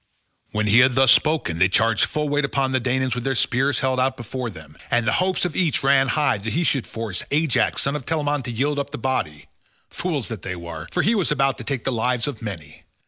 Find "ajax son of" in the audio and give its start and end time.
7.29-8.03